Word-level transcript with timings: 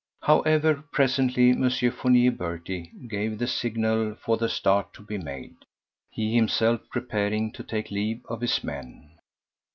However, 0.23 0.83
presently 0.91 1.51
M. 1.51 1.69
Fournier 1.69 2.31
Berty 2.31 2.91
gave 3.07 3.37
the 3.37 3.45
signal 3.45 4.15
for 4.15 4.35
the 4.35 4.49
start 4.49 4.95
to 4.95 5.03
be 5.03 5.19
made, 5.19 5.57
he 6.09 6.33
himself 6.33 6.81
preparing 6.89 7.51
to 7.51 7.63
take 7.63 7.91
leave 7.91 8.25
of 8.27 8.41
his 8.41 8.63
men. 8.63 9.19